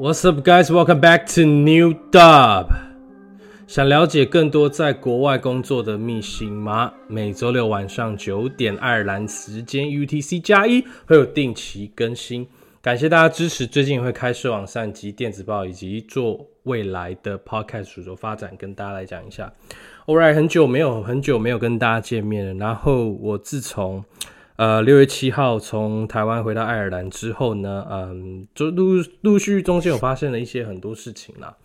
[0.00, 0.70] What's up, guys?
[0.70, 2.68] Welcome back to New Dub。
[3.66, 6.92] 想了解更多在国外工作的秘辛吗？
[7.08, 12.46] 每周六晚上九点爱尔兰时间 UTC 加一会有定期更新。
[12.80, 19.52] 感谢大家支持，最近会开设网上及电子报，以及做未来的 Podcast 主轴发展，跟大家来讲一下。
[20.06, 22.54] Alright，很久没有很久没有跟大家见面了。
[22.54, 24.04] 然后我自从
[24.58, 31.56] 呃，六月七号从台湾回到爱尔兰之后呢，嗯，就陆陆续中间有发生了一些很多事情啦。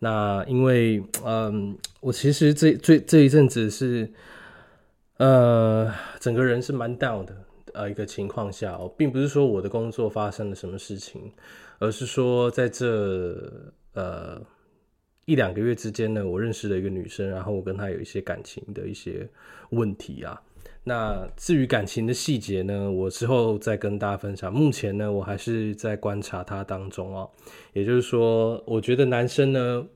[0.00, 4.10] 那因为嗯，我其实这这这一阵子是
[5.18, 7.36] 呃，整个人是蛮 down 的
[7.72, 11.30] 呃一个情况下哦，并不是说我的工作发生了什么事情，
[11.78, 13.48] 而是说在这
[13.92, 14.42] 呃
[15.24, 19.28] 一两个月之间呢，我认识了一个女生，然后我跟她有一些感情的一些
[19.70, 20.42] 问题啊。
[20.82, 24.50] 那至于感情的细节呢，我之后再跟大家分享。
[24.50, 27.30] 目前呢，我还是在观察他当中哦。
[27.74, 29.86] 也就是说，我觉得男生呢，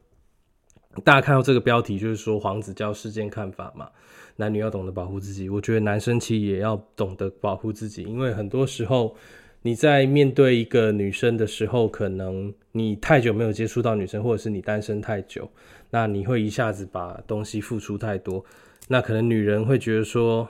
[1.03, 3.89] 大家看到这个标题就是说黄子佼事件看法嘛，
[4.37, 5.49] 男女要懂得保护自己。
[5.49, 9.17] 我觉得男生其实也要懂得保护自己，因为很多时候
[9.63, 15.51] 你在面对一个女生的时候，可能你太久没有接触到女生，或者是你单身太久，
[15.89, 18.45] 那你会一下子把东西付出太多，
[18.87, 20.47] 那可能女人会觉得说。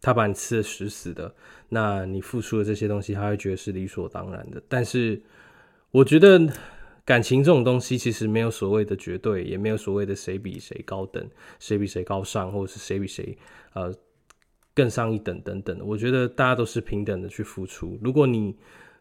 [0.00, 1.34] 他把你吃的死死的，
[1.70, 4.62] 那你付出的这些东西，他会觉得是理所当然的。
[4.68, 5.20] 但是，
[5.90, 6.48] 我觉得
[7.04, 13.36] 感情这种东西其实没有所谓的绝对，也没有所谓的谁比谁高等，谁比谁高尚，或者是谁比谁
[13.72, 13.92] 呃
[14.74, 15.78] 更上一等等等。
[15.82, 17.98] 我觉得大家都是平等的去付出。
[18.02, 18.54] 如果你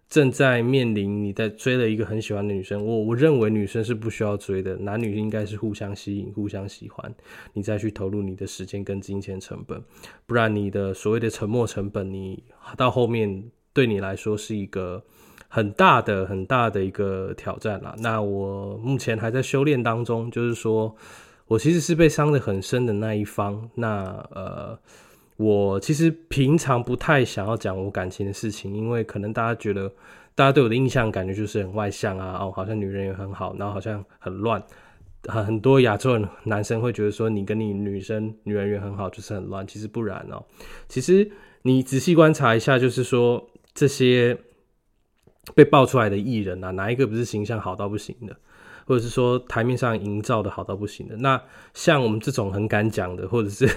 [0.09, 7.13] 正在面临你在追了一个很喜欢的女生，我我认为女生是不需要追的，男女应该是互相吸引、互相喜欢，
[7.51, 9.83] 你再去投入你的时间跟金钱成本，
[10.25, 12.41] 不然你的所谓的沉没成本，你
[12.77, 15.03] 到后面对你来说是一个
[15.49, 17.93] 很大的、很大的一个挑战啦。
[17.99, 20.95] 那我目前还在修炼当中，就是说
[21.47, 24.79] 我其实是被伤的很深的那一方，那呃。
[25.37, 29.87] 我其实平常不太想要讲我感情的事情，因为可能大家觉得，
[30.33, 34.59] 大家对我的印象感觉就是很外向啊，哦，好像女人也很好，然后好像很乱，
[35.25, 40.43] 很很多亚洲人男生会觉得说你跟你女生女人缘很好就是很乱，其实不然哦。
[40.87, 41.29] 其实
[41.61, 44.35] 你仔细观察一下，就是说这些
[45.53, 48.35] 被爆出来的艺人啊，哪一个不是形象好到不行的，
[48.87, 51.15] 或者是说台面上营造的好到不行的？
[51.17, 51.39] 那
[51.75, 53.69] 像我们这种很敢讲的，或者是。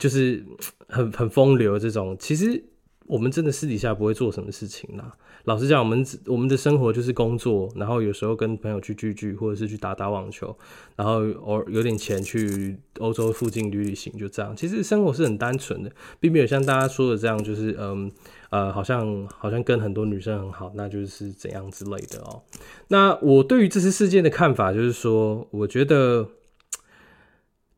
[0.00, 0.44] 就是
[0.88, 2.60] 很很风流这种，其实
[3.06, 5.14] 我们真的私底下不会做什么事情啦。
[5.44, 10.54] 老实讲，我们我们的生活就是工作，然后有时候跟朋友去聚聚，或者是去打打网球，
[10.96, 14.54] 然后偶尔有点钱去欧洲附近旅旅行，就这样。
[14.54, 18.10] 其实生活是很单纯的，并没有像大家说的这样，就是嗯
[18.50, 22.42] 呃，好像好像跟很多女生很好，那就是怎样之类的哦。
[22.88, 26.28] 那我对于这次事件的看法就是说，我觉得。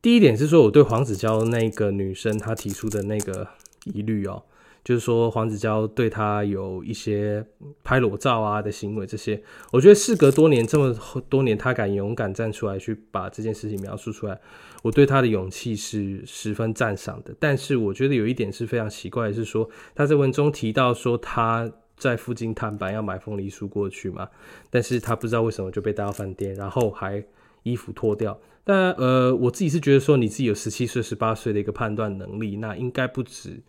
[0.03, 3.47] 第一点是说，我对黄子佼那个女生她提出的那个
[3.85, 4.43] 疑虑哦，
[4.83, 7.41] 就是说黄子佼对她有一些
[7.85, 9.41] 拍裸照啊的行为，这些
[9.71, 10.93] 我觉得事隔多年这么
[11.29, 14.37] 多年，她敢勇敢站出来去把这件事情描述出来，
[14.81, 17.33] 我对她的勇气是十分赞赏的。
[17.39, 24.27] 但是我觉得有一点是非常奇怪，是说他在文中提到说他在附近探班要买凤梨酥过去嘛，
[24.69, 27.23] 但是他不知道为什么就被带到饭店，然后还
[27.63, 28.37] 衣服脱掉。
[28.63, 33.61] 但呃，我自己是觉得说，你自己有十七岁、十八岁的一个判断能力，那应该不止，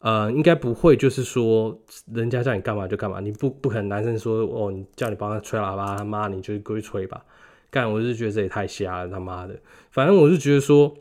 [0.00, 1.80] 呃，应该不会就是说，
[2.12, 7.24] 人家叫你干嘛就干嘛，你不不可能男生说哦，你叫你帮他吹喇叭，他妈你就过去吹吧，
[7.70, 9.58] 干，我是觉得这也太瞎了，他妈的，
[9.90, 10.94] 反正我是觉得说，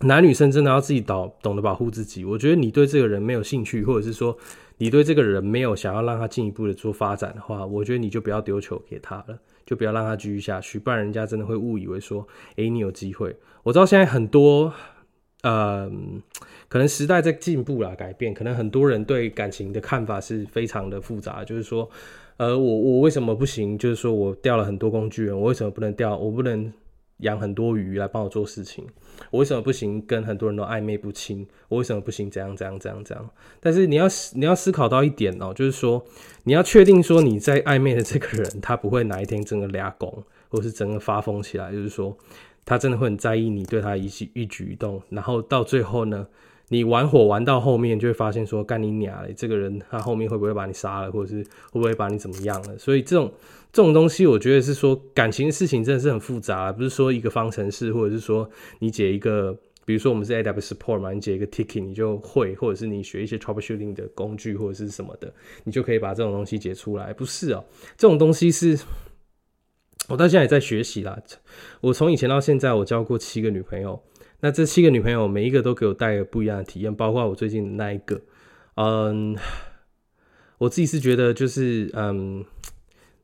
[0.00, 2.24] 男女生真的要自己懂懂得保护自己。
[2.24, 4.36] 我觉得你对这个人没有兴趣，或者是说
[4.78, 9.38] 你对这个人没有想要让他进一步的做发展的话，我觉得你就不要丢球给他了。
[9.64, 13.34] 就不要让他继续下去，不然人家真的会误以为说，哎，你有机会。
[13.62, 14.74] 我知道现在很多，
[15.42, 15.88] 呃，
[16.68, 21.44] 可能时代在进步啦，改变，可能很多人对感情的看法是非常的复杂。
[21.44, 21.88] 就是说，
[22.38, 23.78] 呃，我我为什么不行？
[23.78, 26.18] 就是说我掉了很多工具人，我为什么不能掉？
[26.18, 26.72] 我不能。
[27.18, 28.86] 养很多鱼来帮我做事情，
[29.30, 30.04] 我为什么不行？
[30.04, 32.30] 跟很多人都暧昧不清，我为什么不行？
[32.30, 33.30] 怎样怎样怎样怎样？
[33.60, 36.04] 但是你要你要思考到一点哦，就是说
[36.44, 42.16] 你要确定说你在暧昧的这个人，他不会哪一天真的俩拱，或是真的发疯起来，就是说
[42.64, 46.26] 他真的会很在意你对他一举一举一动，然后到最后呢？
[46.72, 49.34] 你玩火玩到后面，就会发现说干你娘嘞！
[49.36, 52.78] 这个人他后面会不会把你杀了，或者是会不会把你怎么样了？
[52.78, 53.30] 所以这种
[53.70, 58.48] 这种东西，我觉得是说感情的事情真的是很复杂，不是说一个方程式，或者是说
[58.78, 59.54] 你解一个，
[59.84, 65.30] 比如说我们是 AW support 嘛，你解一个 ticket 你就会，或者是你学一些 troubleshooting 的工具或者是什么的，
[65.64, 67.12] 你就可以把这种东西解出来。
[67.12, 67.62] 不是哦，
[67.98, 68.78] 这种东西是
[70.08, 71.20] 我到现在也在学习啦。
[71.82, 74.02] 我从以前到现在，我交过七个女朋友。
[74.42, 78.20] 那这七个女朋友每一个都给我带了不一样的体验，包括我最近的那一个。
[78.74, 79.36] 嗯，
[80.58, 82.44] 我自己是觉得，就是嗯，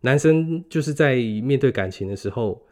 [0.03, 2.63] 男生就是在面对感情的时候，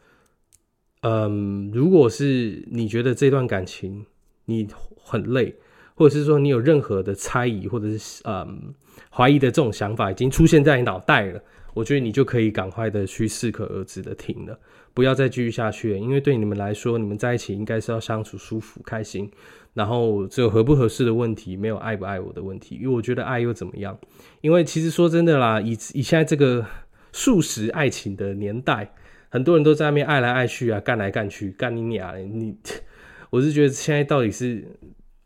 [1.01, 4.05] 嗯，如果是你觉得这段感情
[4.45, 4.65] 你
[5.03, 5.53] 很累，
[5.93, 8.73] 或者是说你有任何的猜疑或者是嗯
[9.09, 11.41] 怀疑的这种想法已经出现在你脑袋了。
[11.73, 14.59] 我觉得你就可以赶快的去适可而止的停了，
[14.97, 15.99] 不要再继续下去了。
[15.99, 19.29] 因为对你们来说，你们在一起应该是要相处舒服、开心，
[19.75, 22.77] 然后只有合不合适的问题，没有爱不爱我的问题。
[22.77, 23.95] 因为我觉得爱又怎么样？
[24.41, 26.65] 因为其实说真的啦，以以现在这个
[27.11, 28.91] 素食爱情的年代，
[29.29, 32.17] 很多人都在那边爱来爱去啊，干来干去，干你娘！
[32.17, 32.55] 你，
[33.29, 34.65] 我是觉得现在到底是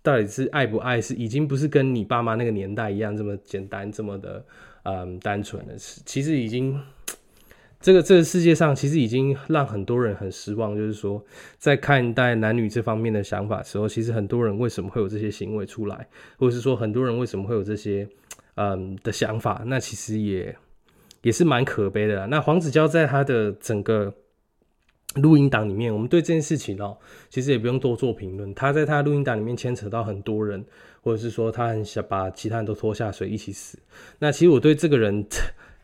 [0.03, 4.45] 到底是爱不爱，是已经不是跟你爸妈那个年代一样这么简单，这么的。
[4.83, 6.75] 嗯，单纯的是，其实已经
[7.81, 10.75] 这个这个世界上，其实已经让很多人很失望。
[10.75, 11.23] 就是说，
[11.57, 16.07] 在看待男女这方面的想法的时候，其实很多人为什么会有这些行为出来，
[16.37, 18.07] 或者是说很多人为什么会有这些
[18.55, 20.55] 嗯的想法，那其实也
[21.23, 22.27] 也是蛮可悲的。
[22.27, 24.13] 那黄子佼在他的整个
[25.15, 26.97] 录音档里面，我们对这件事情哦，
[27.29, 28.53] 其实也不用多做评论。
[28.53, 30.63] 他在他录音档里面牵扯到很多人。
[31.03, 33.75] 或者是说他很想把其他人都拖下水一起死，
[34.19, 35.25] 那其实我对这个人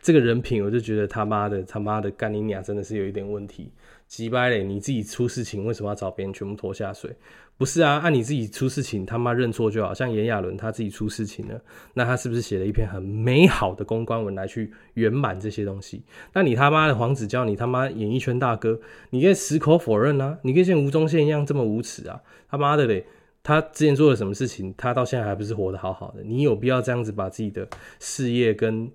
[0.07, 3.69] 这个人品，我就觉得他妈的他妈的干你娘真的是有一点问题。
[4.07, 7.13] 急掰嘞，你自己出事情为什么要找别人全部拖下水？
[7.57, 9.93] 不是啊，按你自己出事情他妈认错就好。
[9.93, 11.59] 像炎亚纶他自己出事情了，
[11.93, 16.01] 那他是不是写了一篇很美好的公关文来去圆满这些东西？
[16.31, 20.39] 那你他妈的黄子佼，你他妈演艺圈大哥，你可以矢口否认啊？
[20.41, 22.21] 你可以像吴宗宪一样这么无耻啊？
[22.49, 23.05] 他妈的嘞！
[23.43, 24.73] 他之前做了什么事情？
[24.77, 26.23] 他到现在还不是活得好好的？
[26.23, 27.67] 你有必要这样子把自己的
[27.99, 28.89] 事业跟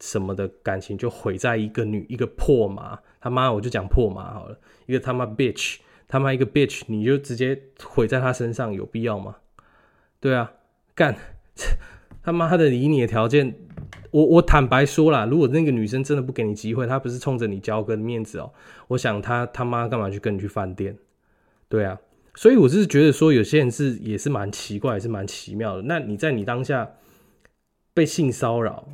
[0.00, 2.98] 什么的感情就毁在一个女一个破麻？
[3.20, 9.36] 他妈，我就讲破麻好了，一个他妈 bitch，他妈一个 bitch，你就直接毁在他身上，有必要吗？
[10.20, 10.52] 对啊，
[10.94, 11.16] 干
[12.22, 13.54] 他妈的以你的条件，
[14.10, 18.52] 我我坦白说了，如果那个女生真的不给你机会，她不是冲着你交个面子哦，
[18.88, 20.96] 我想她他妈干嘛去跟你去饭店？
[21.68, 21.98] 对啊。
[22.38, 25.82] 所以我是觉得说，有些人是也是蛮奇怪，也是蛮奇妙的。
[25.82, 26.96] 那你在你当下
[27.94, 28.86] 被性骚扰，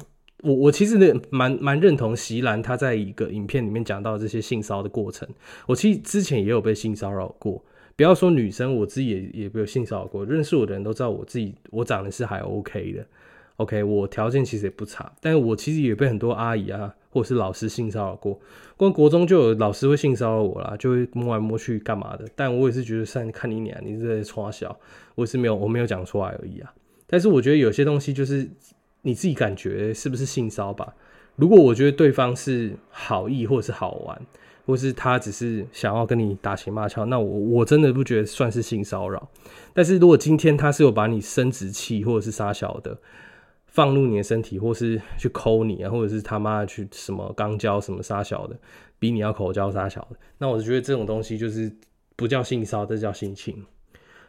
[0.43, 5.29] 我我其实呢蛮蛮认同席兰他在一个影片里面讲到这些性骚的过程。
[5.67, 7.65] 我其实之前也有被性骚扰过，
[7.97, 10.27] 不要说女生，我自己也也没有性骚扰过。
[10.27, 13.07] 认识我的人都知道，我自己我长得是还 OK 的
[13.57, 15.13] ，OK，我条件其实也不差。
[15.21, 16.95] 但我其实也被很多阿姨啊。
[17.15, 18.41] 或者是老师性骚扰过，
[18.75, 22.27] 光国中就有老师会性骚扰我啦，就会摸来摸去干嘛的。
[22.35, 24.75] 但我也是觉得，算看你脸，你是在耍小，
[25.15, 26.73] 我是没有，我没有讲出来而已啊。
[27.07, 28.49] 但是我觉得有些东西就是
[29.03, 30.95] 你自己感觉是不是性骚吧？
[31.37, 34.21] 如果我觉得对方是好意，或者是好玩，
[34.67, 39.29] 或是他只是想要跟你打情骂俏，那我我真的不觉得算是性骚扰。
[39.73, 42.99] 但是如果今天他是有把你生殖器或者是杀小的。
[43.67, 48.55] 放入你的身体，或是去抠你啊，或者是他妈去什么肛交什么杀小的，
[48.99, 51.75] 比你要口交杀小的，那我觉得这种东西就是
[52.15, 53.65] 不叫性骚这叫性侵。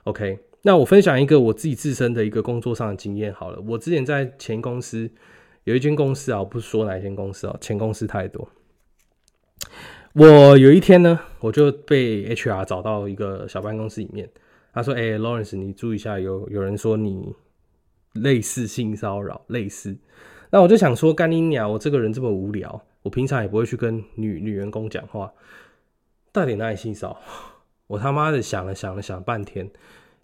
[0.06, 3.62] OK，那我分享一个我自己自身的一个工作上的经验好了。
[3.68, 5.10] 我之前在前公司
[5.66, 8.50] 有一间公司啊，我不说哪一间公司啊，前公司太多。
[10.14, 14.28] 我有一天呢，我就被 HR 找到一个小办公室里面，
[14.74, 17.34] 他说：“哎，Lawrence，你注意一下，有有人说你。”
[18.14, 19.98] 类似性骚扰，类似，
[20.52, 21.68] 那我就想说，干你鸟！
[21.68, 25.34] 我这个人这么无聊，我平常也不会去跟女女员工讲话，
[26.32, 27.20] 到底哪里性骚
[27.88, 29.68] 我他妈的想了想了想半天，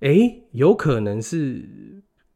[0.01, 1.61] 诶，有可能是，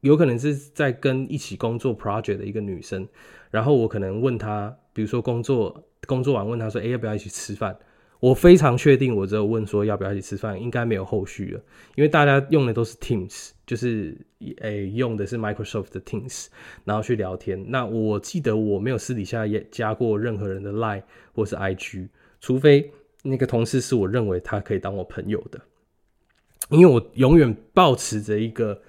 [0.01, 3.07] 有可能是在跟一起工作 project 的一个女生，
[3.51, 7.77] 然后我可能问她，比如说工作工作完问她说，诶，要不要一起吃饭？
[8.19, 11.61] 我非常确定，我只有问说要不要一起吃饭，应该没有后续了，
[11.95, 14.17] 因为大家用的都是 Teams，就是
[14.61, 16.47] 诶用的是 Microsoft 的 Teams，
[16.85, 17.61] 然后去聊天。
[17.69, 21.03] 那我记得我没有私底下也加过任何人的 Line
[21.33, 22.07] 或是 IG，
[22.39, 22.89] 除非
[23.23, 25.59] 那个同事是我认为他可以当我朋友的，
[26.69, 28.81] 因为我永远保持着一个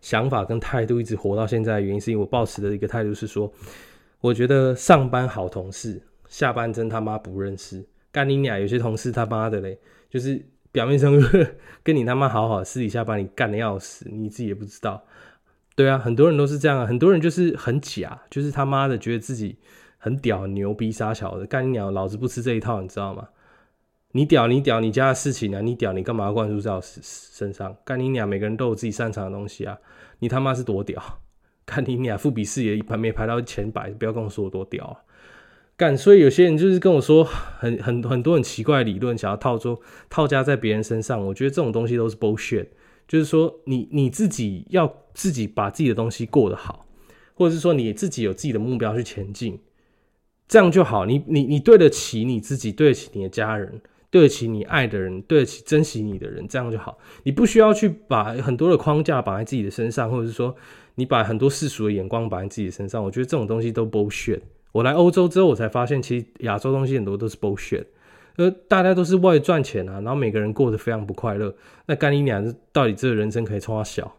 [0.00, 3.52] 想法跟态度，一直活到现在的原因，是因为我保持的一个态度是说，
[4.20, 7.84] 我觉得上班好同事，下班真他妈不认识。
[8.10, 9.78] 干你俩，有些同事他妈的嘞，
[10.10, 11.12] 就是表面上
[11.82, 15.02] 跟你他妈好好，私底下把你干的要死，你自己也不知道。
[15.74, 19.56] 对啊，很多人都是这样啊，很多人就是很假，就是他妈的觉得自己
[19.96, 21.46] 很屌、牛逼、杀小的。
[21.46, 23.26] 干你鸟，老子不吃这一套，你知道吗？
[24.12, 27.76] 你屌你屌你家的事情啊，你屌你干嘛要灌输在我身上？
[27.84, 29.76] 干你俩，每个人都有自己擅长的东西啊，
[30.20, 31.02] 你他妈是多屌？
[31.64, 34.96] 干你俩，富比士也排没排到前百，不要跟我说我多屌啊。
[35.76, 41.24] 干，所以有些人就是跟我说很很很多很奇怪的理论，想要套出套加在别人身上。
[41.26, 42.68] 我觉得这种东西都是 bullshit。
[43.08, 46.86] 就是说，你你自己要自己把自己的东西过得好，
[47.34, 49.58] 或者是说你自己有自己的目标去前进，
[50.46, 51.04] 这样就好。
[51.04, 56.98] 你你你对得起你自己，对得起你的家人，对得起你爱的人，对得起珍惜你的人，这样就好。
[57.22, 60.54] 你不需要去把很多的框架绑在自己的身上，或者是说
[60.96, 63.02] 你把很多世俗的眼光绑在自己的身上。
[63.02, 64.42] 我觉得这种东西都 bullshit。
[64.70, 67.86] 我来欧洲之后，我才发现，其实亚洲东西很多都是 bullshit。
[68.36, 71.54] 呃，大家都是为了赚钱啊，然后每个人过得非常不快乐。
[71.86, 74.14] 那干你娘，到底这个人生可以冲到小？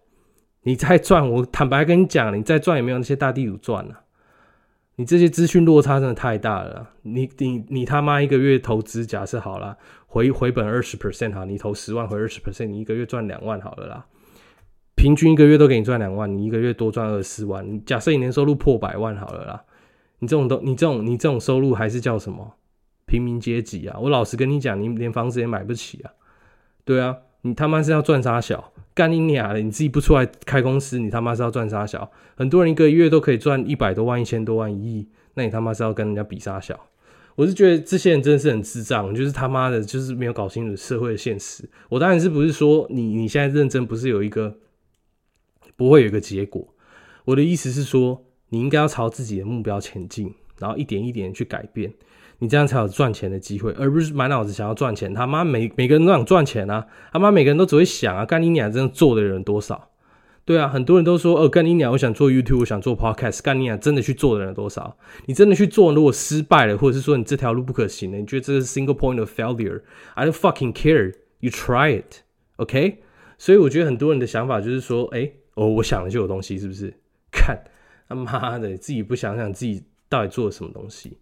[0.64, 4.03] 你再赚，我坦白跟你讲，你再赚也没有那些大地主赚啊。
[4.96, 6.90] 你这些资讯落差真的太大了。
[7.02, 14.06] 你你你他妈一个月投资，假设好了，回回本二十 percent 哈，你投十万回二十 percent，你一个月赚两万好了啦。
[14.96, 17.84] 平均一个月都给你赚两万，你一个月多赚二四万。
[17.86, 19.64] 假设你年收入破百万好了啦。
[20.20, 22.56] 你这种都，你这种你这种收入还是叫什么
[23.06, 23.98] 平民阶级啊？
[24.00, 26.12] 我老实跟你讲，你连房子也买不起啊。
[26.86, 28.73] 对啊，你他妈是要赚啥小？
[28.94, 29.60] 干你娘的！
[29.60, 32.12] 你自己不出来开公司，你他妈是要赚啥小？
[32.36, 36.80] 很多人一个月都可以赚一百多万、一千多万、一亿，那你他妈是要跟人家比啥小？
[37.36, 41.70] 我是觉得这些人真的是很智障，就是他妈的，就是没有搞清楚社会的现实。
[41.90, 44.58] 我当然是不是说你你现在认真不是有一个
[45.76, 46.68] 不会有一个结果？
[47.26, 48.26] 我的意思是说。
[48.50, 51.92] 你应该要朝自己的目标前进，然后一点一点去改变，
[52.44, 55.14] 你这样才有赚钱的机会，而不是满脑子想要赚钱。
[55.14, 59.92] 他妈每每个人都想赚钱啊，他妈每个人都只会想啊，干你娘真的做的人多少？
[60.44, 64.98] 对啊，很多人都说哦，干你娘，我想做 YouTube，我想做 Podcast，干你娘真的去做的人多少？
[65.26, 71.14] 你真的去做，如果失败了，或者是说你这条路不可行了，你觉得这是 single point of failure？I don't fucking care.
[71.40, 72.24] You try it,
[72.58, 73.04] OK？
[73.38, 76.94] 所以我觉得很多人的想法就是说，哎，哦，我想了就有东西，是不是？
[77.32, 77.58] 看。
[78.10, 81.18] 他妈的，自己不想想自己到底做了什么东西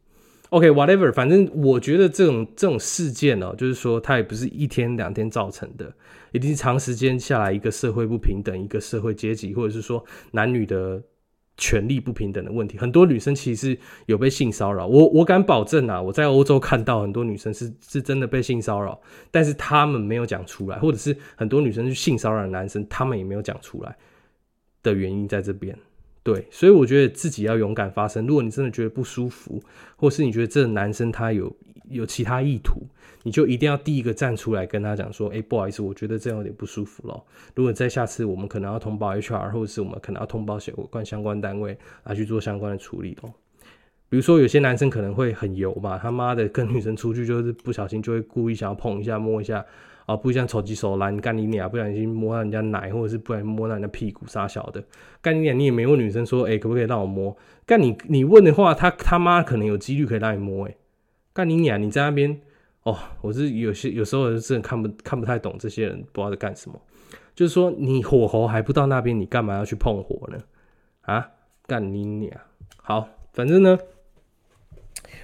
[0.52, 5.94] ？OK，whatever，反正我觉得这种这种事件哦，就是说它也不是一天两天造成的，
[6.34, 11.02] 一定是长时间下来一个社会不平等，一个社会阶级，或者是说男女的
[11.56, 12.78] 权利不平等的问题。
[12.78, 13.78] 很多女生其实
[14.08, 19.00] 有被性骚扰，我我敢保证啊，我在欧洲看到很多女生是是真的被性骚扰，
[19.32, 23.96] 但是他们没有讲出来，或者是很多女生去性骚扰男生，他们也没有讲出来
[24.84, 25.78] 的原因在这边。
[26.24, 28.28] 对，所以我觉得自己要勇敢发声。
[28.28, 29.60] 如果你真的觉得不舒服，
[29.96, 31.52] 或是你觉得这个男生他有
[31.90, 32.80] 有其他意图，
[33.24, 37.24] 你就一定要第一个站出来跟他讲说：“哎，不好意思，我觉得这样有点不舒服了。
[37.56, 43.34] 如果在下次我们可能要通报 HR，或者是我们可能要通报相关相关单位来去做相关的处理哦。
[44.08, 49.66] 比如说有些男生可能会很油嘛，他妈的跟女生出去就是不小心就会故意想要碰一下摸一下。”
[50.12, 54.84] 啊，不像手机手懒干你脸，不小心摸到人家奶，或者是不小心摸到人家屁股，傻小的
[55.22, 57.36] 干你脸，你也没问女生说，哎，可不可以让我摸？
[57.66, 60.76] 干你，你问的话，他他妈可能有几率可以让你摸，哎，
[61.32, 62.42] 干你脸，你在那边，
[62.84, 66.82] 哦，我是有些有时候真的看不看不太懂这些人不知道在干什么，
[67.34, 70.38] 就是说你火候还不到那边，你干嘛要去碰火呢？
[71.04, 71.30] 啊，
[71.68, 72.38] 干你脸，
[72.76, 73.80] 好，反正呢，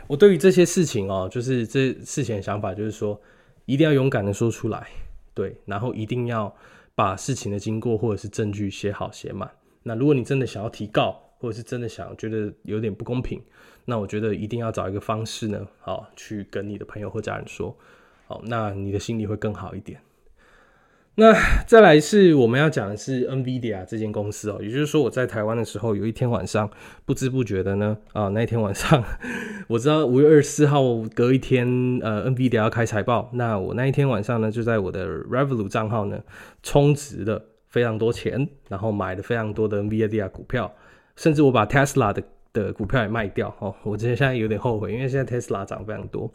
[0.07, 3.19] 我对于这些事情哦，就是这事情的想法，就是说。
[3.67, 4.87] 一定要勇敢的说出来，
[5.33, 6.55] 对，然后一定要
[6.95, 9.51] 把事情的经过或者是证据写好写满。
[9.83, 13.41] 那如果你真的想要提告，或者是真的想觉得有点不公平，
[13.85, 17.77] 那我觉得一定要找一个方式呢，好去跟你的朋友或家人说，
[18.25, 19.99] 好，那你的心里会更好一点。
[21.19, 21.33] 那
[21.65, 26.69] 再来是我们要讲的是 NVIDIA 这间公司哦，也就是说我在台湾的时候，有一天晚上
[27.05, 29.03] 不知不觉的呢，啊，那一天晚上
[29.67, 30.83] 我知道五月二十四号
[31.15, 31.67] 隔一天，
[32.03, 36.19] 呃，NVIDIA 要开财报，那我那一天晚上呢，就在我的 Revolut 账号呢
[36.61, 40.71] 充值了非常多钱，然后买了非常多的 NVIDIA 股票，
[41.15, 42.21] 甚至我把 Tesla 的。
[42.53, 46.31] 的股票也卖掉哦，我之前现在有点后悔，因为现在 Tesla 涨非常多。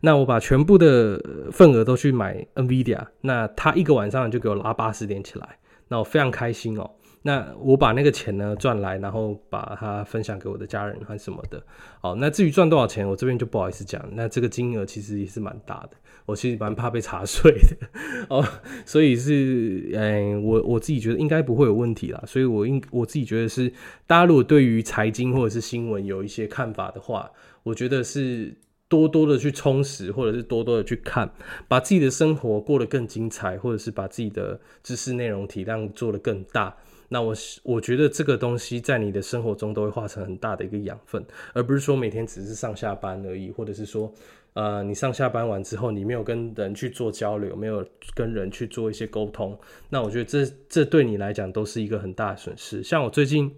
[0.00, 1.20] 那我把全部的
[1.52, 6.90] 份额都去买 NVIDIA，那它一个晚上就给我拉八十点起来，那我非常开心哦。
[7.26, 11.64] 那我把那个钱呢赚来，然后把它分享给我的家人还什么的。
[12.02, 14.06] 好，那至于赚多少钱，我这边就不好意思讲。
[14.12, 17.88] 那这个金额其实也是蛮大的，我其实蛮怕被查税的
[18.28, 18.44] 哦。
[18.84, 22.22] 所以是，嗯，我我自己觉得应该不会有问题啦。
[22.26, 23.72] 所以我应我自己觉得是，
[24.06, 27.30] 大家如果对于财经或者是新闻有一些看法的话，
[27.62, 28.54] 我觉得是
[28.86, 31.32] 多多的去充实，或者是多多的去看，
[31.68, 36.76] 把自己的生活过得更精彩，或者是把自己的知识内容体量做得更大。
[37.14, 44.12] 那我我觉得这个东西在你的生活中都会化成很大的一个养分，而不是说每天只是上下班而已，或者是说，
[44.54, 49.56] 呃，你上下班完之后你没有跟人去做交流，没有跟人去做一些沟通，
[49.90, 52.82] 那我觉得这这对你来讲都是一个很大的损失。
[52.82, 53.48] 像我最近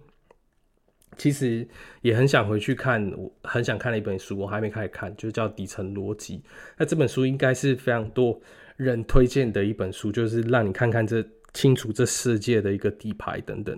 [1.16, 1.66] 其实
[2.02, 6.36] 也很想回去看，我很想看的一本书，我还没开始看，就叫《底层逻辑》。
[6.76, 8.38] 那这本书应该是非常多
[8.76, 11.25] 人推荐的一本书，就是让你看看这
[11.56, 13.76] 清楚这世界的一个底牌等等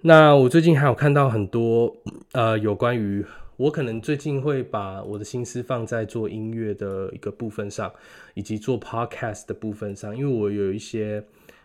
[0.00, 1.94] 那我最近还有看到很多
[2.32, 3.24] 呃，有关于
[3.58, 7.92] 我可能最近会把我的心思放在做音乐的一个部分上，
[8.34, 11.22] 以及做 podcast 的部分上，因为我有一些。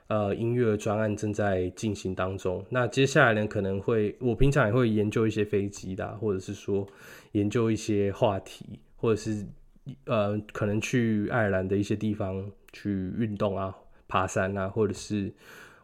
[0.08, 2.64] 呃，音乐专案正在进行当中。
[2.70, 6.86] 那接下来呢，可能会我平常也会研究一些飞机的，或者是说
[7.32, 9.48] 研究一些话题，或者是
[10.06, 13.74] 呃，可能去爱尔兰的一些地方去运动啊、
[14.14, 15.32] 爬山啊，或者是。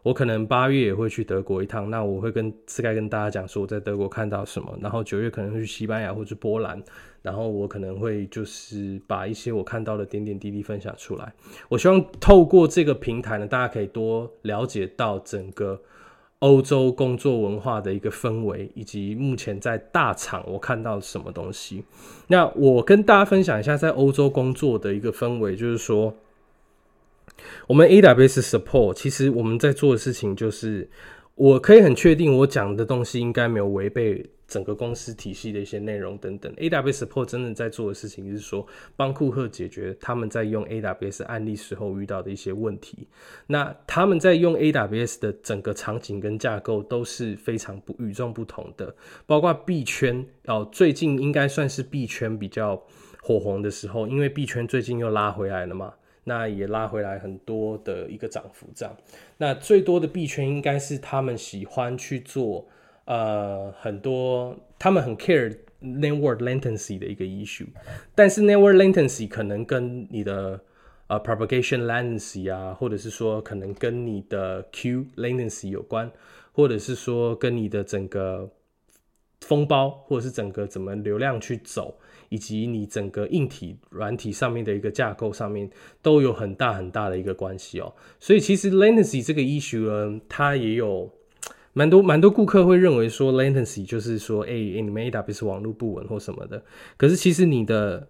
[0.02, 6.82] 我可能八月也会去德国一趟，那我会跟次该跟大家讲说我在德国看到什么，然后九月可能会去西班牙或者波兰，
[7.20, 11.30] 然后我可能会就是把一些我看到的点点滴滴分享出来。
[11.68, 15.78] 我希望透过这个平台呢，大家可以多了解到整个
[16.38, 21.84] 欧洲工作文化的一个氛围，以及目前在大厂我看到什么东西。
[22.28, 26.14] 那我跟大家分享一下在欧洲工作的一个氛围，就是说。
[27.66, 30.88] 我们 AWS support，其实我们在做的事情就是，
[31.34, 36.52] 我可以很确定，我讲的东西应该没有违背整个公司体系的一些内容等等。
[36.56, 38.66] AWS support 真正在做的事情就是说，
[38.96, 43.06] 帮顾客解决他们在用 AWS 案例时候遇到的一些问题。
[43.46, 48.92] 那他们在用 AWS 的整个场景跟架构都是非常不与众不同的，
[49.24, 52.76] 包括币圈哦，最近应该算是币圈比较
[53.22, 55.94] 火红的时候，因为币圈最近又拉回来了嘛。
[56.24, 58.96] 那也拉回来很多的一个涨幅，这样。
[59.38, 62.68] 那最多的币圈应该是他们喜欢去做，
[63.06, 67.66] 呃，很多他们很 care network latency 的一个 issue，
[68.14, 70.60] 但是 network latency 可能跟你的
[71.06, 76.10] 呃 propagation latency 啊，或者是说可能跟你的 Q latency 有关，
[76.52, 78.50] 或者是说跟你的整个
[79.40, 81.98] 封包或者是整个怎么流量去走。
[82.30, 85.68] 以及你整个硬体、软体上面的一个架构上面
[86.00, 87.92] 都有很大很大的一个关系哦。
[88.20, 91.12] 所以其实 latency 这个 issue 呢，它也有
[91.72, 96.62] 蛮多蛮多顾客会认为说 latency 就是说，哎，你们 AWS 网络不稳或什么的。
[96.96, 98.08] 可是其实你的，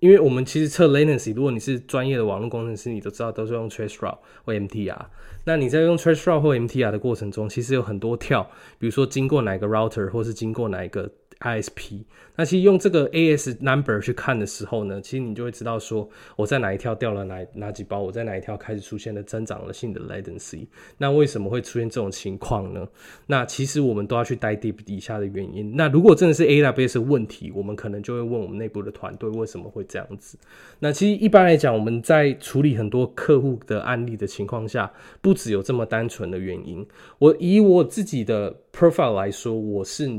[0.00, 5.06] 因为我们其实测 latency，如果你是专业的网络工程师，你都知道都是用 trace route 或 MTR。
[5.44, 11.08] 那你在用 trace route 或 MTR 的过程中，其实有很多跳，比如说经过哪个 router 或是经过哪一个。
[11.40, 20.66] ISP，那其实用这个 AS number 去看的时候呢，其实你就会知道说我在哪一条掉了哪哪几包，我在哪一条开始出现了增长了性的 latency。
[20.96, 22.88] 那为什么会出现这种情况呢？
[23.26, 25.76] 那其实我们都要去 dive deep 底下的原因。
[25.76, 30.38] 那如果真的是 AWS 问题，我们可能就会问我们内部的团队为什么会这样子。
[30.78, 36.86] 那其实一般来讲，我们在处理很多客户的案例的情况下，不只有这么单纯的原因。
[37.18, 40.10] 我以我自己的 profile 来说，我是。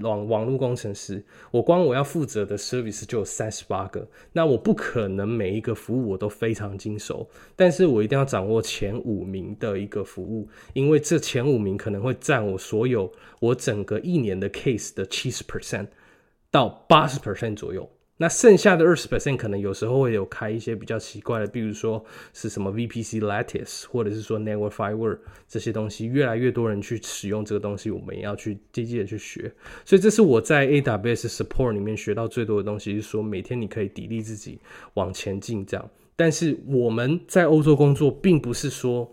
[0.00, 15.86] 网网络工程师，我光我要负责的 service 就有三十八个，那我不可能每一个服务我都非常精熟，但是我一定要掌握前五名的一个服务，因为这前五名可能会占我所有我整个一年的 case 的七十 percent
[16.50, 17.88] 到八十 percent 左右。
[18.16, 29.52] 那剩下的二十 percent 可能有时候会有开一些比较奇怪的，比如说是什么 VPC lattice，或者是说 network firewall 这些东西，越来越多人去使用这个东西，我们也要去积极的去学。
[29.84, 34.60] 所以这是我在 AWS support 里面学到最多的东西，是说每天你可以砥砺自己
[34.94, 35.90] 往前进这样。
[36.14, 39.12] 但是我们在欧洲工作，并不是说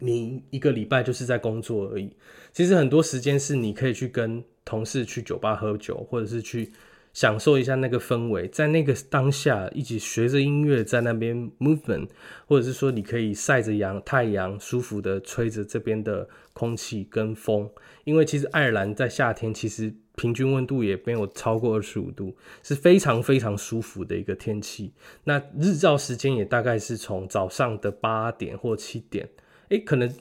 [0.00, 2.10] 你一个礼拜就是在工作而已，
[2.52, 6.72] 其实很多时间是你可以去跟同事去酒吧喝酒，或者是去。
[7.12, 12.08] 享受一下那个氛围，在那个当下，一起学着音乐在那边 movement，
[12.46, 17.68] 或者是说你可以晒着阳太阳，舒服的吹着这边的空气跟风。
[18.04, 24.92] 因为其实爱尔兰在夏天其实平均温度也没有超过二十五度，是非常非常舒服的一个天气。
[25.24, 29.28] 那日照时间也大概是从早上的八点或七点，
[29.70, 30.12] 诶，可能。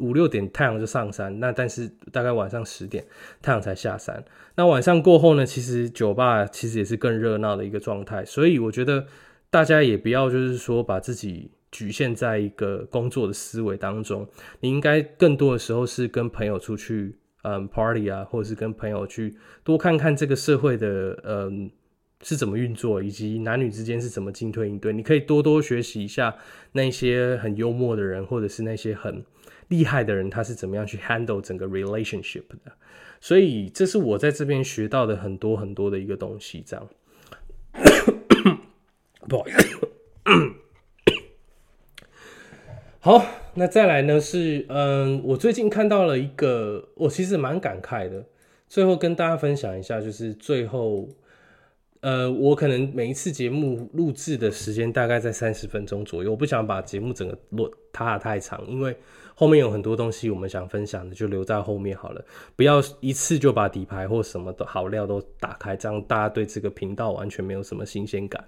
[0.00, 3.04] 五六点太阳就上山，那但是大概晚上十点
[3.40, 4.24] 太阳才下山。
[4.56, 8.24] 那晚上过后呢，其实酒吧其实也是更热闹的一个状态。
[8.24, 9.06] 所以我觉得
[9.50, 14.26] 大家也不要就是说把自己局限在一个工作的思维当中，
[14.60, 21.70] 你应该更多的时候是跟朋友出去嗯 party 啊，或者是跟朋友去多看看这个社会的嗯
[22.22, 24.92] 是怎么运作，以及男女之间是怎么进退应对。
[24.92, 26.34] 你可以多多学习一下
[26.72, 29.24] 那些很幽默的人，或者是那些很。
[29.68, 32.72] 厉害的人他是怎么样去 handle 整个 relationship 的？
[33.20, 36.62] 所以这是我在这边学到的很多很多的一个东西。
[36.66, 36.88] 这样，
[39.28, 39.78] 不好意思。
[43.00, 43.24] 好，
[43.54, 48.24] 那再来呢是，嗯，我最近看到了一个，我其实蛮感慨的。
[48.66, 51.08] 最后跟大家分享一下，就是最后，
[52.04, 58.94] 呃，我可能每一次节目录制的时间大概在三十分钟左右，我不想把节目整个落塌太长，因为
[59.34, 62.22] 后面有很多东西我们想分享的，就留在后面好了，
[62.56, 68.44] 不要一次就把底牌或什么的好料都打开，这样大家对这个频道完全没有什么新鲜感。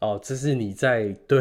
[0.00, 1.40] 哦，这是你在对。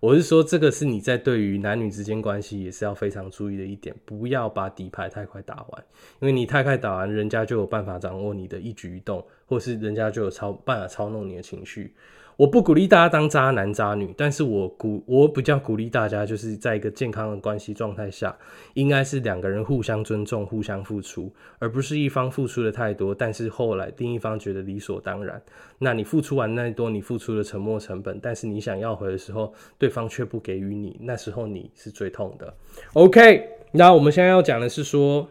[0.00, 5.84] 我是说，这个是你在对于男女之间关系也是要非常注意的一点，不要把底牌太快打完，
[6.20, 11.92] 因为你太快打完，人家就有办法掌握你的一举一动，或是人家就有操办法操弄你的情绪。
[12.38, 18.36] 我不鼓励大家当渣男渣女，但是我鼓我比较鼓励大家，就是在一个健康的关系状态下，
[18.74, 25.42] 应该是两个人互相尊重、互相付出，而不是一方付出的太多，但是后来另一方觉得理所当然。
[25.80, 32.54] 那你付出完那多，你付出的沉没成本，但是你想要回的时候，对方却不给予你，那时候你是最痛的。
[32.92, 35.28] OK，那我们现在要讲的是说，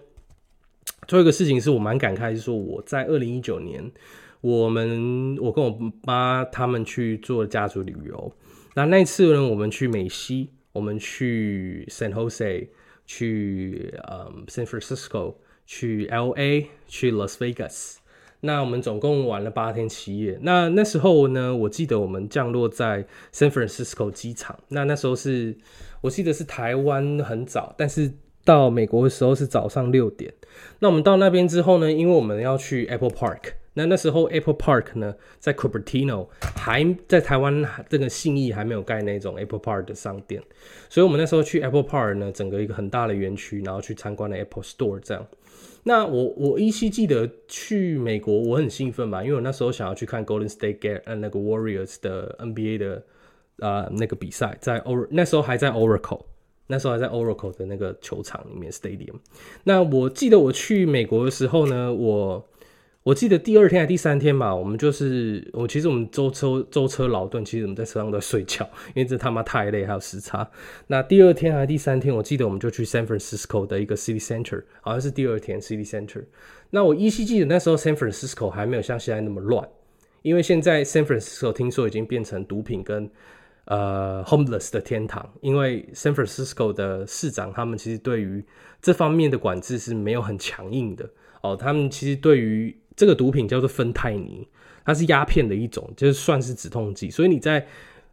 [1.07, 3.89] 最后一个事情是我蛮感慨，是说我在二零一九年。
[4.47, 8.31] 我们我跟我妈他们去做家族旅游，
[8.75, 12.69] 那那次呢，我们去美西，我们去 San Jose，
[13.05, 17.97] 去嗯 San Francisco，去 L A，去 Las Vegas。
[18.39, 20.39] 那我们总共玩了八天七夜。
[20.41, 24.57] 那那时候呢，我记得我们降落在 San Francisco 机场。
[24.69, 25.57] 那那时候是
[25.99, 28.13] 我记得是台湾很早，但是
[28.45, 30.33] 到美国的时候是早上六点。
[30.79, 33.53] 那我们到那边之后呢，因为我们要去 Apple Park。
[33.77, 40.41] 那那时候 Apple Park 呢，在 Cupertino 还在台湾这个信义还没有盖那种 Apple Park 的商店，
[40.89, 45.25] 所以我们那时候去 Apple Park 呢，整个一个很大的园区，然后去参观了 Apple Store 这样。
[45.83, 53.03] 那我我依稀记得去美国我很兴奋嘛，因为我那时候想要去看 Golden State Get 呃那个 Warriors 的 NBA 的
[53.59, 56.25] 啊那个比赛，在 O 那时候还在 Oracle，
[56.65, 59.15] 那时候还在 Oracle 的那个球场里面 Stadium。
[59.63, 62.45] 那我记得我去美国的时候呢，我
[63.07, 70.45] 我记得第二天还第三天嘛，我们就是我其实我们舟车舟车劳顿，其实我们在车上都在睡觉，因为这他妈太累，还有时差。
[70.87, 76.25] 那第二天还是第三天，我记得我们就去 San Francisco 的一个 City Center，好像是第二天 City Center。
[76.71, 79.65] 那我依稀记得那时候 San Francisco 还没有像现在那么乱，
[80.21, 83.09] 因为现在 San Francisco 听说已经变成毒品跟
[83.67, 88.43] 呃 homeless 的天堂，因为 San Francisco 的市长他们其实对于
[88.81, 91.09] 这方面的管制是没有很强硬的
[91.41, 94.45] 哦，他们其实对于这个毒品叫做芬太尼，
[94.83, 97.11] 它是鸦片的一种，就是算是止痛剂。
[97.11, 97.65] 所以你在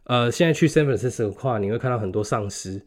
[0.03, 2.79] 呃现在去 San Francisco 的话，你会看到很多丧尸，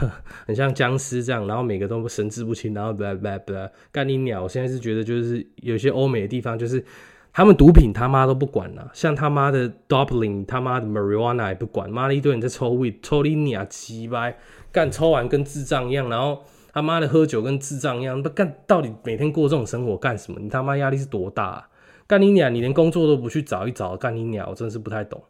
[0.46, 4.42] 很像僵尸这样，然后每个都神志不清，然后 bla bla bla 干你鸟！
[4.42, 6.84] 我现在是觉得就是有些欧美的地方，就是
[7.32, 14.36] 他们毒品他妈都不管了，像他妈的 Doubling，他妈的 Marijuana 也不管，妈的一堆人在抽 weed，抽你鸟鸡掰，
[14.70, 16.44] 干抽完跟智障一样，然后。
[16.76, 20.38] 他妈的喝酒跟智障一样，不干到底每天过这种生活干什么？
[20.38, 21.66] 你他妈压力是多大？
[22.06, 22.54] 干你娘！
[22.54, 24.46] 你连工作都不去找一找，干你娘！
[24.46, 25.24] 我真的是不太懂。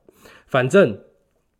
[0.48, 0.98] 反正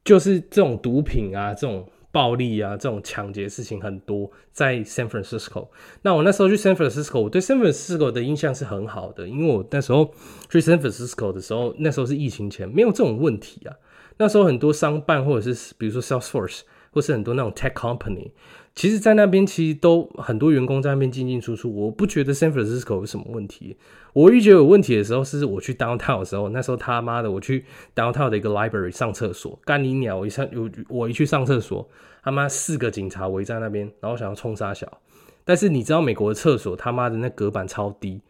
[0.05, 5.69] 就是这种毒品啊，这种暴力啊，这种抢劫事情很多在 San Francisco。
[6.03, 10.13] 那我那时候去 San Francisco，我对 San Francisco 的印象是很好的，因为我那时候
[10.51, 13.77] 去 San Francisco 的时候，那时候是疫情前，没有这种问题啊。
[14.17, 18.33] 那时候很多商办或者是比如说 Salesforce 或是很多那种 tech company。
[18.77, 23.75] 其实，在那边其实都很多员工在那边进进出出，我不觉得 San Francisco 有什么问题。
[24.13, 30.19] 我一觉得有问题的时候，是我去 downtown 的时候，那时候他妈的我去 downtown 的一个 library 上厕所，干你鸟！
[30.19, 31.89] 我一上有我一去上厕所，
[32.23, 35.01] 他妈四个警察围在那边，然后想要冲杀小。
[35.47, 38.21] 但是你知道美国的厕所他妈的那隔板超低，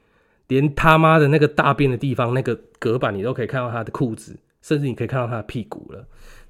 [0.47, 6.07] 连他妈的那个大便的地方那个隔板你都可以看到他的裤子，甚至你可以看到他的屁股了。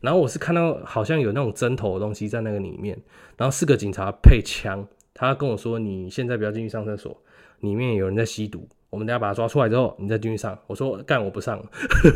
[0.07, 2.97] 然后我是看到好像有那种针头的东西在那个里面，
[3.37, 7.21] 然后四个警察配枪，他跟我说：“你现在不要进去上厕所，
[7.59, 11.61] 里面有人在吸毒，我们等下把他抓出来之后，你再进去上。”我说：“干，我不上，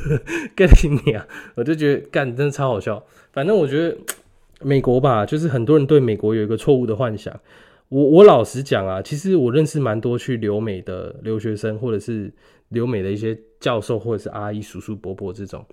[0.55, 0.69] 干
[1.05, 1.27] 你啊！”
[1.57, 3.05] 我就觉得干真的超好笑。
[3.33, 3.99] 反正我觉得
[4.61, 7.37] 美国吧，就是很多人对美国有一个错误的幻想。
[7.89, 12.33] 我我老实讲啊，其实我认识蛮多去留美的留学生，或者是
[12.69, 15.67] 留美的一些教授，或者是阿姨、叔叔、伯伯这种。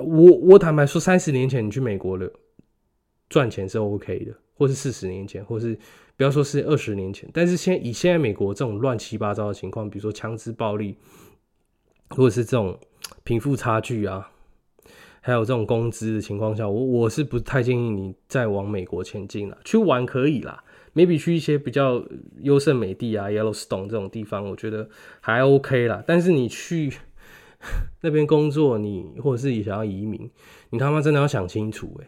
[0.00, 2.30] 我我坦白说，三十年前你去美国了，
[3.28, 5.78] 赚钱是 OK 的，或是四十年前，或是
[6.16, 10.96] 不要说是二十年前，但是现以现在美国这种乱七八糟的情况，比如说枪支暴力，
[12.10, 12.78] 或者是这种
[13.24, 14.30] 贫富差距啊，
[15.20, 19.58] 还有这种工资的情况下，我我是不太建议你再往美国前进了。
[19.64, 20.62] 去玩可以啦
[20.94, 22.04] ，maybe 去一些比较
[22.40, 24.88] 优胜美地啊，Yellowstone 这种地方，我觉得
[25.20, 26.02] 还 OK 啦。
[26.06, 26.92] 但是你去。
[28.02, 30.30] 那边工作，你或者是你想要移民，
[30.70, 32.06] 你他妈真的要想清楚哎。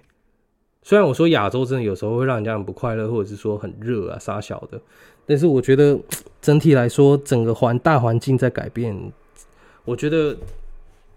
[0.83, 4.81] 虽然我说亚洲真的有时候会让人家很不快乐，或者是说很热啊、傻小的，
[5.25, 5.99] 但是我觉得
[6.43, 9.13] 整体来说，整个环大环境在改变。
[9.87, 10.37] 我觉得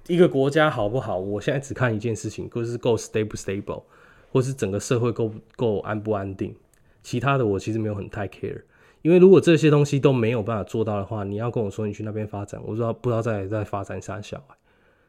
[0.08, 3.84] 一个国家好不好，我现在只看一件事情，就是够 stable 不 stable，
[4.32, 6.56] 或是整个社会够够安不安定。
[7.04, 8.62] 其他的我其实没有很太 care，
[9.08, 14.56] 因为如果这些东西都没有办法做到的话，你要跟我说你去那边发展，我说不知道在在发展啥小孩，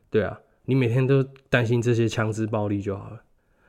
[0.08, 3.20] 对啊，你每天都担心这些枪支暴力就好了，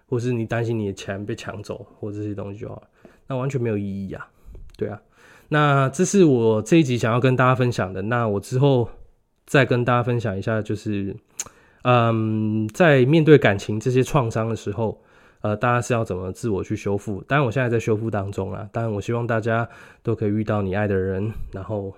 [0.08, 2.84] 或是你担心你的钱被抢走或这些东西就好了，
[3.26, 4.28] 那完全没有意义啊，
[4.78, 5.02] 对啊，
[5.48, 8.88] 那这是我这一集想要跟大家分享的，那我之后
[9.48, 11.16] 再跟大家分享一下，就是
[11.82, 15.02] 嗯，在面对感情这些创伤的时候。
[15.42, 17.24] 呃，大家是要怎么自我去修复？
[17.28, 18.70] 当然，我现在在修复当中啊。
[18.74, 19.68] 当然，我希望大家
[20.04, 21.96] 都可以遇到你爱的人，然后，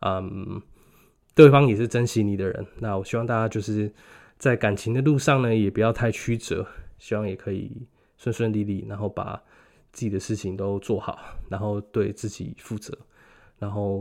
[0.00, 0.60] 嗯，
[1.34, 2.66] 对方也是珍惜你的人。
[2.78, 3.92] 那我希望大家就是
[4.38, 6.66] 在感情的路上呢，也不要太曲折，
[6.98, 9.38] 希望也可以顺顺利利，然后把
[9.92, 11.18] 自己的事情都做好，
[11.50, 12.96] 然后对自己负责。
[13.58, 13.96] 然后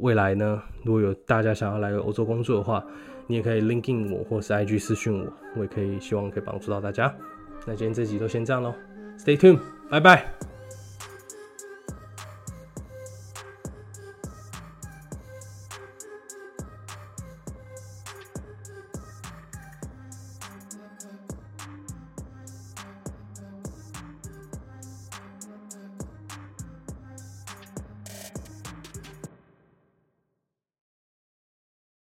[0.00, 2.82] 未来呢，如果有大家想要来欧洲工作的话，
[3.26, 7.14] 你也可以 link in 我，或是 IG 私讯我，我也可以希望可以帮助到大家。
[7.66, 8.74] 那今天这集就先这样喽
[9.18, 10.24] ，Stay tuned，拜拜。